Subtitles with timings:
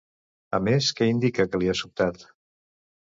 [0.57, 2.29] A més, què indica que li ha sobtat?